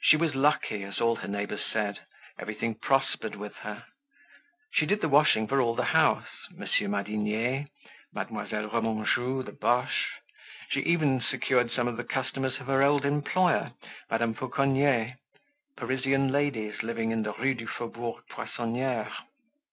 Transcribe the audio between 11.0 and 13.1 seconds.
secured some of the customers of her old